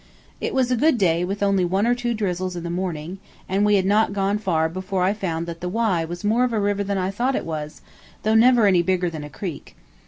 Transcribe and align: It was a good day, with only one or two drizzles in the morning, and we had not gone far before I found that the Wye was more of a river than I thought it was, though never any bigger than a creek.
It 0.39 0.55
was 0.55 0.71
a 0.71 0.75
good 0.75 0.97
day, 0.97 1.23
with 1.23 1.43
only 1.43 1.63
one 1.63 1.85
or 1.85 1.93
two 1.93 2.15
drizzles 2.15 2.55
in 2.55 2.63
the 2.63 2.71
morning, 2.71 3.19
and 3.47 3.63
we 3.63 3.75
had 3.75 3.85
not 3.85 4.13
gone 4.13 4.39
far 4.39 4.67
before 4.67 5.03
I 5.03 5.13
found 5.13 5.45
that 5.45 5.61
the 5.61 5.69
Wye 5.69 6.05
was 6.05 6.23
more 6.23 6.43
of 6.43 6.53
a 6.53 6.59
river 6.59 6.83
than 6.83 6.97
I 6.97 7.11
thought 7.11 7.35
it 7.35 7.45
was, 7.45 7.81
though 8.23 8.33
never 8.33 8.65
any 8.65 8.81
bigger 8.81 9.11
than 9.11 9.23
a 9.23 9.29
creek. 9.29 9.75